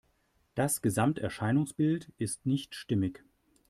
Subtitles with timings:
[0.55, 3.23] Das Gesamterscheinungsbild ist nicht stimmig.